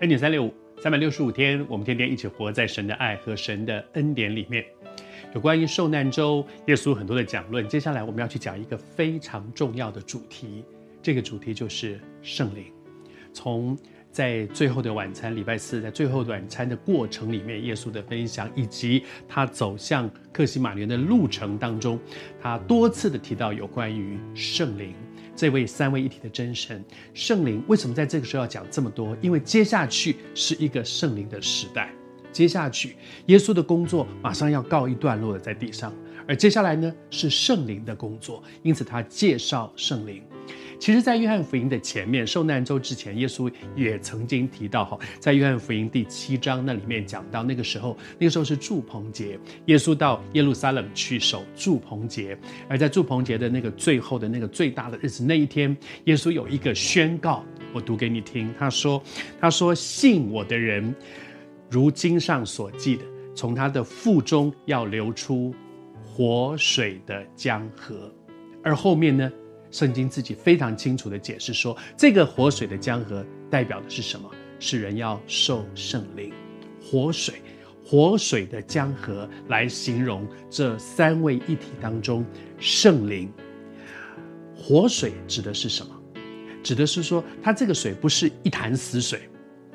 [0.00, 4.64] 恩典三六五，三百六十五天，我们天天一起活在神的爱和神的恩典里面。
[5.34, 7.68] 有关于受难周，耶稣很多的讲论。
[7.68, 10.64] 接下来我们要去讲一个非常重要的主题，
[11.02, 12.64] 这个主题就是圣灵。
[13.34, 13.76] 从
[14.10, 22.00] 在最后的晚餐，礼拜四，在最后的晚餐的过程里面，耶稣的分享，以及他走向克西马尼的路程当中，
[22.40, 24.94] 他多次的提到有关于圣灵
[25.40, 26.84] 这位三位一体的真神。
[27.14, 29.16] 圣灵为什么在这个时候要讲这么多？
[29.22, 31.90] 因为接下去是一个圣灵的时代。
[32.30, 32.94] 接下去，
[33.24, 35.94] 耶稣的工作马上要告一段落了在地上，
[36.28, 40.22] 而接下来呢是圣灵的工作，因此他介绍圣灵。
[40.78, 52.36] 其实，在约翰福音的前面，受难周之前，耶稣也曾经提到哈，在约翰福音第七章那里面讲到，那个时候，那个时候是祝棚节，耶稣到耶路撒冷去守祝棚节，
[52.68, 59.02] 而在祝棚节的那个最后的那个最大的日子那一天，耶稣有一个宣告，我读给你听，他说
[59.40, 60.94] ：“他说信我的人。”
[61.70, 65.54] 如经上所记的，从他的腹中要流出
[66.02, 68.12] 活水的江河。
[68.60, 69.30] 而后面呢，
[69.70, 74.30] 圣经自己非常清楚地解释说，这个活水的江河代表的是什么？
[74.58, 76.32] 是人要受圣灵，
[76.82, 77.34] 活水，
[77.84, 82.24] 活水的江河来形容这三位一体当中
[82.58, 83.32] 圣灵。
[84.54, 85.96] 活水指的是什么？
[86.62, 89.20] 指的是说，它这个水不是一潭死水。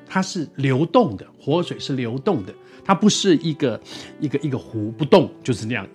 [0.08, 2.54] 它是流动的，活水是流动的，
[2.86, 3.82] 它不是一个
[4.20, 5.86] 一个一个湖不动就是那样，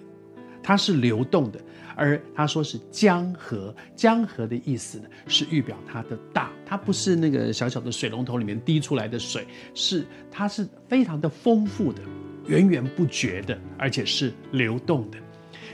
[0.63, 1.61] 它是流动的。
[1.97, 12.01] 而他说是江河，江河的意思呢是预表它的大，它不是那个小小的水龙头里面滴出来的水，是它是非常的丰富的，
[12.47, 15.19] 源源不绝的，而且是流动的。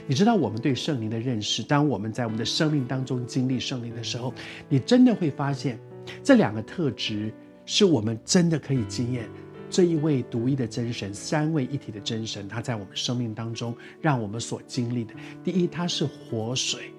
[0.05, 4.33] 你知道我们对圣灵的认识，当我们在我们的生命当中经历圣灵的时候，
[4.67, 5.79] 你真的会发现
[6.21, 7.33] 这两个特质。
[7.69, 9.29] 是我们真的可以经验
[9.69, 15.13] 这一位独一的真神，三位一体的真神，他在我们生命当中让我们所经历的。
[15.43, 16.91] 第一，他是活水，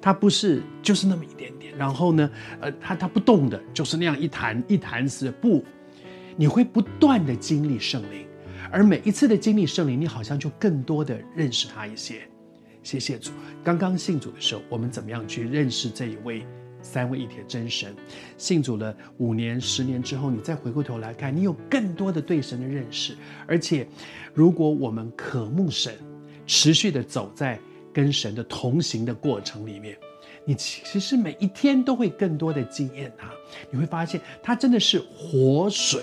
[0.00, 2.30] 他不是就是那么一点点，然后呢，
[2.60, 5.64] 呃，他他不动的，就是那样一潭一潭死不，
[6.36, 8.26] 你会不断的经历圣灵，
[8.70, 12.22] 而每一次的经历圣灵，你好像就更多的认识他一些。
[12.82, 13.30] 谢谢主，
[13.62, 16.44] 刚刚信主的时候，我们怎么样去认识这一位？
[16.82, 17.94] 三位一体的真神，
[18.36, 23.16] 信主了五年、十年之后，你再回过头来看，你有更多的对神的认识。
[23.46, 23.86] 而且，
[24.34, 25.94] 如果我们渴慕神，
[26.46, 27.58] 持续的走在
[27.92, 29.96] 跟神的同行的过程里面，
[30.44, 33.30] 你其实每一天都会更多的经验他。
[33.70, 36.02] 你会发现，他真的是活水，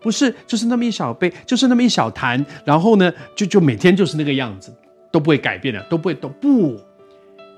[0.00, 4.70] 不是就是那么一小杯，就是那么一小坛，然后呢，就就每天就是那个样子，
[5.10, 6.78] 都不会改变的，都不会都不，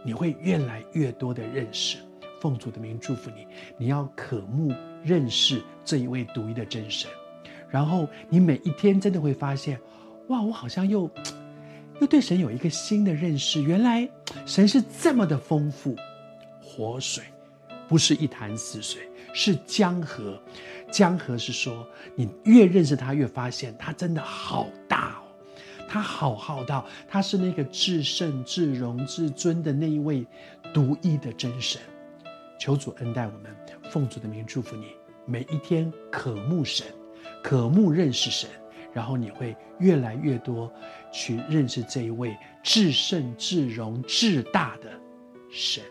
[0.04, 1.98] 你会越来越多的认识。
[2.42, 3.46] 奉主的名祝福你，
[3.78, 7.08] 你要渴慕认识这一位独一的真神，
[7.70, 9.80] 然后你每一天真的会发现，
[10.26, 11.08] 哇，我好像又
[12.00, 13.62] 又对神有一个新的认识。
[13.62, 14.10] 原来
[14.44, 15.94] 神是这么的丰富，
[16.60, 17.22] 活水
[17.86, 20.36] 不是一潭死水，是江河。
[20.90, 21.86] 江河是说，
[22.16, 25.22] 你越认识他，越发现他真的好大哦，
[25.88, 30.26] 他好浩大，他是那个至圣、至荣、至尊的那一位
[30.74, 31.80] 独一的真神。
[32.62, 33.56] 求主恩待我们，
[33.90, 34.94] 奉主的名祝福你，
[35.26, 36.86] 每一天渴慕神，
[37.42, 38.48] 渴慕认识神，
[38.92, 40.72] 然后你会越来越多
[41.12, 44.92] 去认识这一位至圣至荣至大的
[45.50, 45.82] 神。